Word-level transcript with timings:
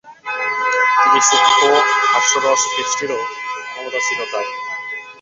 তিনি 0.97 1.19
সূক্ষ্ম 1.27 1.61
হাস্যরস 2.11 2.61
সৃষ্টিরও 2.73 3.19
ক্ষমতা 3.65 3.99
ছিল 4.07 4.19
তাঁর। 4.31 4.45